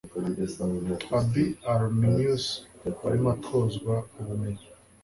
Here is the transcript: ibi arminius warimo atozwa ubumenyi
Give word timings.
ibi 1.19 1.45
arminius 1.73 2.45
warimo 3.01 3.29
atozwa 3.35 3.93
ubumenyi 4.19 4.65